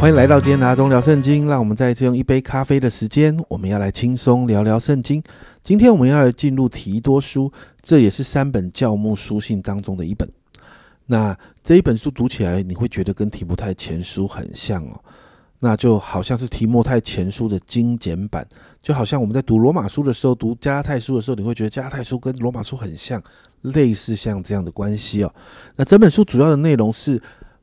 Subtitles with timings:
[0.00, 5.22] 欢迎来到今天拿中聊圣经，让我们再一次用一杯咖啡的时间，我们要来轻松聊聊圣经。
[5.60, 10.26] 今天我们要来进入提多书，这也是三本教牧书信当中的一本。
[11.04, 14.98] 那这一本书读起来，你会觉得跟提摩太前书很像哦，
[15.58, 18.48] 那就好像是提摩太前书的精简版，
[18.80, 23.22] 就好像我们在读罗马书的时候，读加拉太书的时候，你会觉得加拉太书跟罗马书很像，
[23.60, 25.34] 类似像这样的关系哦。
[25.76, 27.22] 那整本书主要的内容是。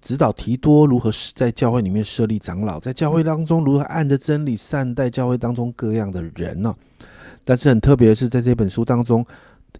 [0.00, 6.74] 指导提多如何在教会里面设立长老，在教会当中如何按着真理善待教会当中各样的人呢？
[7.44, 9.24] 但是很特别的是，在这本书当中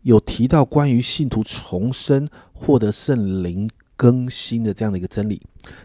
[0.03, 5.41] 有提到关于信徒重生、获得圣灵更新的这样的一个真理。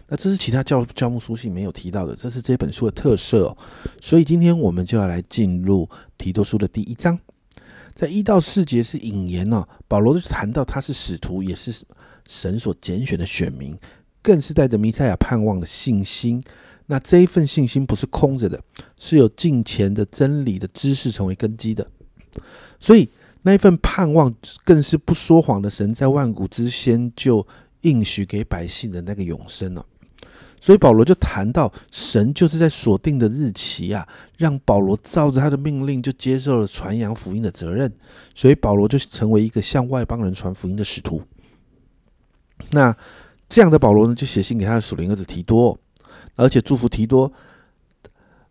[0.07, 3.57] 那这是其他教教牧书信没有提到的，这是这本书的特色哦。
[4.01, 7.19] 所以今天我们就要来进入提多书的第一章，
[7.95, 9.65] 在一到四节是引言呢。
[9.87, 11.83] 保罗就谈到他是使徒，也是
[12.27, 13.77] 神所拣选的选民。
[14.23, 16.41] 更是带着弥赛亚盼望的信心，
[16.85, 18.57] 那这一份信心不是空着的，
[18.97, 21.85] 是有近前的真理的知识成为根基的，
[22.79, 23.09] 所以
[23.41, 27.45] 那一份盼望更是不说谎的神在万古之先就
[27.81, 29.85] 应许给百姓的那个永生了。
[30.61, 34.07] 所以保罗就谈到，神就是在锁定的日期啊，
[34.37, 37.93] 让保罗照着他的命令就接受了传扬福音的责任，
[38.33, 41.21] 所以保罗就成为一个向外邦人传福音的使徒。
[42.71, 42.95] 那。
[43.49, 45.77] 这样的保罗呢，就写信给他的属灵儿子提多，
[46.35, 47.31] 而且祝福提多，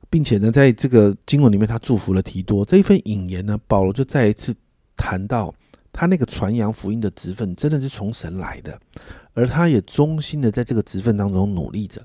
[0.09, 2.65] 并且呢，在这个经文里面，他祝福了提多。
[2.65, 4.55] 这一份引言呢，保罗就再一次
[4.97, 5.53] 谈到
[5.93, 8.79] 他那个传扬福音的职分真的是从神来的，
[9.35, 12.01] 而他也忠心的在这个职分当中努力着。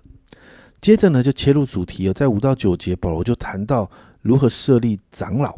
[0.81, 3.89] 接着呢，就切入主题哦，在五到九节，保罗就谈到
[4.21, 5.57] 如何设立长老，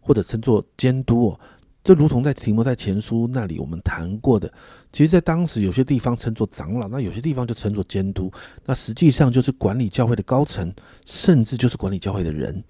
[0.00, 1.40] 或者称作监督哦。
[1.84, 4.52] 这如同在题目在前书那里我们谈过的，
[4.92, 8.30] 其实，在当时有些地方称作长老，那有些地方就称作监督，
[8.64, 10.72] 那实际上就是管理教会的高层，
[11.06, 12.62] 甚至就是管理教会的人，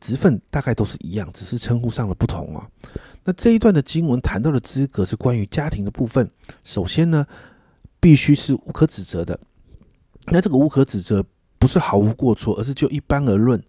[0.00, 2.64] 职分大概都是一样，只是称呼上的不同啊。
[3.24, 6.30] 那这一段的经文谈到的资格是关于家庭的部分，
[6.62, 7.26] 首先呢，
[7.98, 9.36] 必须是无可指责的。
[10.26, 11.24] 那这个无可指责
[11.58, 13.60] 不是毫无过错，而是就一般而论，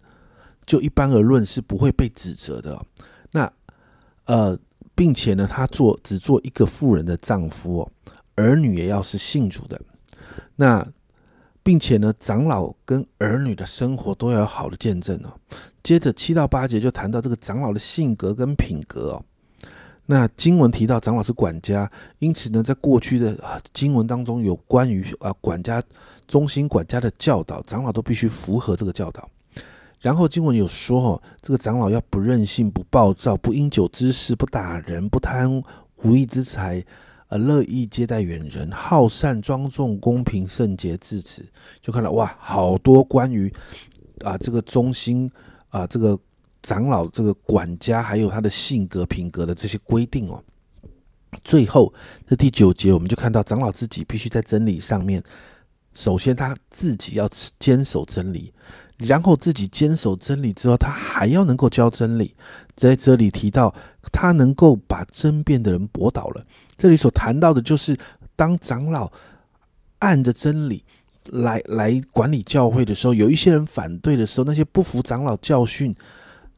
[0.64, 2.80] 就一般而论是不会被指责的。
[3.32, 3.52] 那
[4.26, 4.56] 呃。
[4.96, 7.90] 并且呢，他做只做一个妇人的丈夫哦，
[8.34, 9.80] 儿女也要是信主的。
[10.56, 10.84] 那
[11.62, 15.38] 并且呢，长老跟儿女的生活都要有好的见证哦。
[15.82, 19.24] 接着七到八节就谈到这个长老的性格跟品格哦。
[20.06, 21.90] 那经文提到长老是管家，
[22.20, 25.82] 因此呢，在过去的经文当中有关于啊管家
[26.26, 29.28] 中心管家的教导，长老都必须符合这个教导。
[30.00, 35.62] 然后经文有说，哦，这个长老要不任性、不暴躁、不因酒滋事、不打人、不贪
[36.02, 36.84] 无义之财，
[37.28, 41.44] 而乐意接待远人，好善、庄重、公平、圣洁、至此，
[41.80, 43.52] 就看到哇，好多关于
[44.22, 45.28] 啊这个中心
[45.70, 46.16] 啊这个
[46.62, 50.42] 长老、这个管家，还有他的性格品格的这些规定哦。
[51.42, 51.92] 最后
[52.28, 55.22] 这第九节，我们就看到长老自己必须在真理上面，
[55.96, 58.52] 首先他自己要坚守真理。
[58.98, 62.34] 然后自己坚守真理之后，他还要能够教真理。
[62.74, 63.74] 在这里提到，
[64.10, 66.42] 他能够把争辩的人驳倒了。
[66.78, 67.94] 这里所谈到的就是，
[68.34, 69.12] 当长老
[69.98, 70.82] 按着真理
[71.26, 75.94] 来来管理教会的时候，有一些人反对的时候，那些不服长老教训，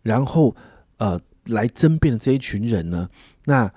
[0.02, 0.54] 然后
[0.98, 3.08] 呃来争辩的这一群人呢，
[3.46, 3.68] 那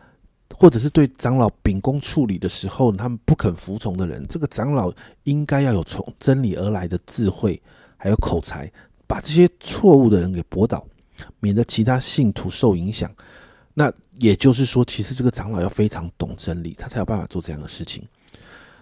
[0.61, 7.59] 或者是对长老秉公处理的时候，他们不肯服从的人，这个长老应该要有从真理而来的智慧。
[7.97, 8.71] 还有口才，
[9.07, 10.85] 把这些错误的人给驳倒，
[11.39, 13.11] 免得其他信徒受影响。
[13.73, 18.07] 那也就是说，其实这个长老要非常懂真理，他才有办法做这样的事情。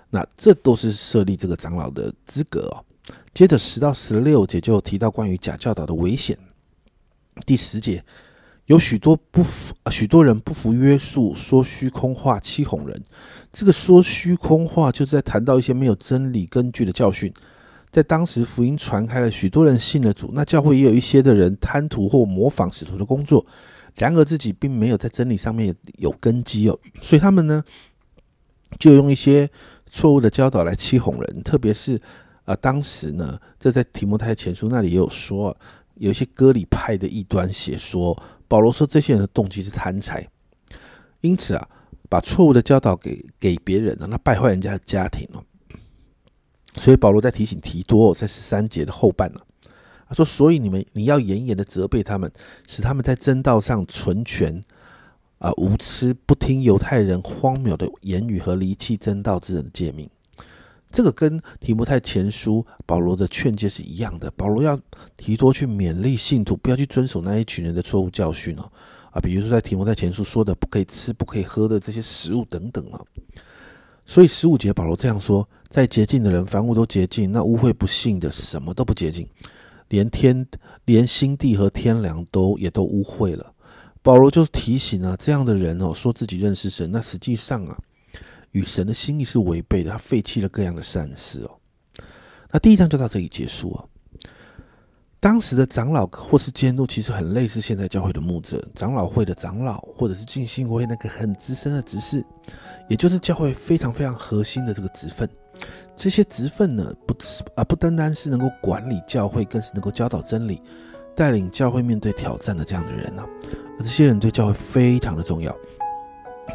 [0.10, 2.84] 那这都是设立这个长老的资格哦。
[3.34, 6.38] 接着十到十六节就提到关于假教导的危险。
[7.46, 8.04] 第十节
[8.70, 13.04] 有许多不服，许多人不服约束，说虚空话，欺哄人。
[13.52, 17.34] 这个说虚空话，就是在谈到一些没有真理根据的教训。
[17.90, 20.30] 在当时，福音传开了，许多人信了主。
[20.36, 23.44] 那教会也有一些的人贪图或模仿使徒的工作，
[23.96, 27.64] 然而自己并没有在真理上面有根基哦，所以他们呢，
[28.78, 29.50] 就用一些
[29.88, 31.42] 错误的教导来欺哄人。
[31.42, 32.00] 特别是
[32.46, 35.58] 啊，当时呢，这在提摩太前书那里也有说，
[36.00, 38.18] 有一些割礼派的异端写说，
[38.48, 40.28] 保罗说这些人的动机是贪财，
[41.22, 41.70] 因此啊，
[42.10, 45.44] 把错误的教导给给别人了，那败坏人家的家庭哦。
[46.76, 49.42] 所以保罗在提醒提多，在十三节的后半呢，
[50.08, 52.32] 他说：“所以你们你要严严的责备他们，
[52.68, 54.60] 使他们在真道上存全，
[55.40, 60.10] 啊，无知不听犹太人荒谬的言语和离弃真道之人的诫命。”
[60.92, 64.32] 这个跟提摩太前书保罗的劝诫是一样的。
[64.32, 64.80] 保罗要
[65.18, 68.72] 提多去勉励信徒，不要去遵守那一群人的错误教训哦。
[69.12, 73.02] 啊，比如说在提摩太前书说的不可以吃、不可以喝的这些食物等等啊。
[74.06, 79.28] 所以十五节保罗这样说：在洁净的人，凡物都洁净；那污秽不幸的，什么都不洁净，
[79.90, 80.46] 连天、
[80.86, 83.54] 连心地和天良都也都污秽了。
[84.02, 87.78] 保罗就提醒啊，这样的人哦，说自己认识神，那实际上啊，
[88.52, 91.52] 与神的心意是违背的，他废弃了各样的善事哦。
[92.52, 93.86] 那第一章就到这里结束啊。
[95.22, 102.24] 当时的长老或是监督，其实很类似现在教会的牧者、长老会的长老，或者是敬信会那个很资深的执事，
[102.88, 105.30] 也就是教会非常非常核心的这个职分。
[105.94, 107.14] 这些职分呢，不
[107.56, 110.62] 啊不单单是能够管理教会，更是能够教导真理、
[111.14, 113.22] 带领教会面对挑战的这样的人呢。
[113.78, 115.54] 而这些人对教会非常的重要，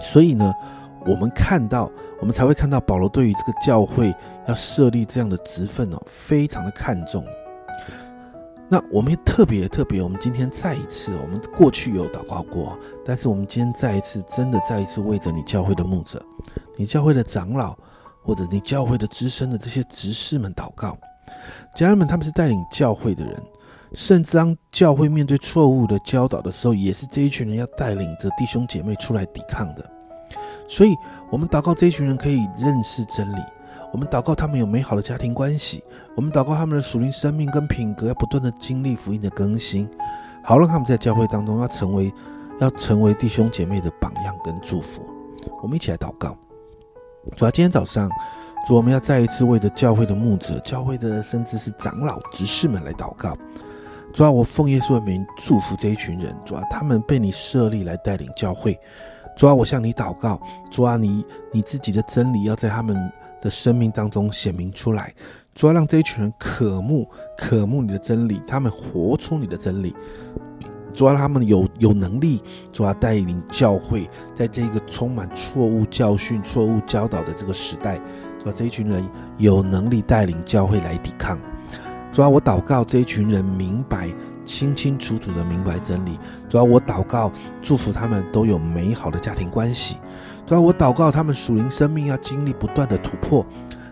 [0.01, 0.51] 所以呢，
[1.07, 1.91] 我们看到，
[2.21, 4.15] 我们才会看到保罗对于这个教会
[4.47, 7.25] 要设立这样的职分哦，非常的看重。
[8.67, 16.25] 那我们也特别特别，我们今天再一次，我们过去有祷告过，但是我们今天再一次，真的再一次为着你教会的牧者、
[16.77, 17.77] 你教会的长老，
[18.23, 20.97] 或者你教会的资深的这些执事们祷告。
[21.77, 23.43] 家人们，他们是带领教会的人，
[23.93, 29.91] 甚至当教会面对错误的教导的时候，也是这一群人要带领着弟兄姐妹出来抵抗的。
[30.69, 30.97] 所以，
[31.31, 33.41] 我们祷告这一群人可以认识真理。
[33.93, 35.85] 我们祷告他们有美好的家庭关系，
[36.17, 39.89] 我们祷告他们的属灵生命跟品格要不断的经历福音的更新，
[40.43, 42.13] 好让他们在教会当中要成为
[42.59, 45.01] 要成为弟兄姐妹的榜样跟祝福。
[45.63, 46.37] 我们一起来祷告。
[47.37, 48.11] 主要今天早上，
[48.67, 53.37] 主我们要再一次为着教会的牧者、教会的甚至是长老、执事们来祷告。
[54.13, 58.77] 主要我奉耶稣的名祝福这一群人，主要他们被你设立来带领教会。
[59.37, 60.41] 主要我向你祷告，
[60.71, 62.97] 主啊，你你自己的真理要在他们。
[63.41, 65.13] 的生命当中显明出来，
[65.55, 69.95] 主要让这一群人渴慕渴慕你的真理，他们活出你的真理，
[70.95, 72.43] 主要让他们有有能力，
[72.73, 77.99] 主要带领教会，在这个充满错误教训、错误教导的这个时代，
[78.43, 81.39] 主要这一群人有能力带领教会来抵抗。
[82.11, 84.09] 主要我祷告这一群人明白
[84.45, 86.19] 清清楚楚的明白真理，
[86.49, 87.31] 主要我祷告
[87.63, 89.97] 祝福他们都有美好的家庭关系。
[90.47, 93.45] 主要我祷告，他们属灵生命要经历不断的突破；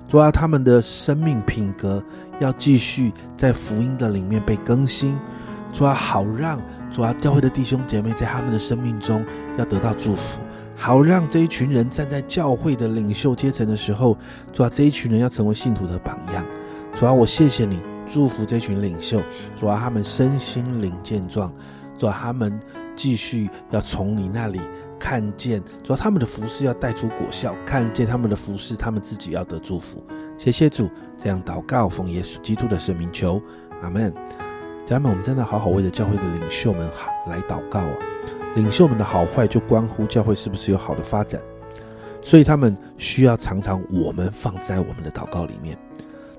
[0.07, 2.03] 主要他们的生命品格
[2.41, 5.15] 要继续在福音的里面被更新；
[5.73, 6.61] 主要好让
[6.91, 9.25] 主要教会的弟兄姐妹在他们的生命中
[9.57, 10.41] 要得到祝福；
[10.77, 14.17] 好让这一群人站在教会的领袖阶层的时候，
[14.53, 16.45] 主要这一群人要成为信徒的榜样。
[16.93, 19.21] 主要我谢谢你，祝福这群领袖；
[19.55, 21.51] 主要他们身心灵健壮；
[21.97, 22.59] 主要他们
[22.95, 24.61] 继续要从你那里。
[24.99, 30.01] 看见，主要他们的服饰要带出果效；看见他们的服饰，他们自己要得祝福。
[30.39, 30.89] 谢谢主，
[31.19, 33.43] 这样祷告，奉耶稣基督的圣名求，
[33.83, 34.15] 阿门。
[34.87, 36.89] 家人们，我们真的好好为着教会的领袖们
[37.27, 37.97] 来祷告啊！
[38.55, 41.41] 领袖们的好坏，就关乎教会是不是有好的发展，
[42.21, 45.77] 所以他们需要常常我们放在我们的祷告里面。